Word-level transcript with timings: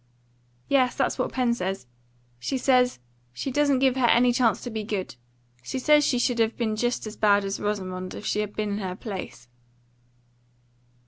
"Yes, 0.67 0.95
that's 0.95 1.19
what 1.19 1.31
Pen 1.31 1.53
says. 1.53 1.85
She 2.39 2.57
says 2.57 2.97
she 3.33 3.51
doesn't 3.51 3.77
give 3.77 3.95
her 3.97 4.07
any 4.07 4.33
chance 4.33 4.59
to 4.63 4.71
be 4.71 4.83
good. 4.83 5.15
She 5.61 5.77
says 5.77 6.03
she 6.03 6.17
should 6.17 6.39
have 6.39 6.57
been 6.57 6.75
just 6.75 7.05
as 7.05 7.15
bad 7.15 7.45
as 7.45 7.59
Rosamond 7.59 8.15
if 8.15 8.25
she 8.25 8.39
had 8.39 8.55
been 8.55 8.71
in 8.71 8.77
her 8.79 8.95
place." 8.95 9.47